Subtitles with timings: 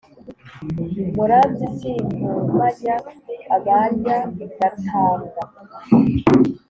[1.15, 2.95] muranzi simpumanya
[3.55, 5.41] abanyagatanga.